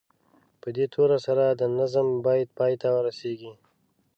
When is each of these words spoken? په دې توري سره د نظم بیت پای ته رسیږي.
په 0.61 0.67
دې 0.75 0.85
توري 0.93 1.17
سره 1.27 1.43
د 1.49 1.61
نظم 1.79 2.07
بیت 2.25 2.49
پای 2.57 2.73
ته 2.81 2.87
رسیږي. 3.07 3.53